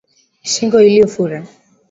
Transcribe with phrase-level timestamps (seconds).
[0.51, 1.37] Shingo iliyofura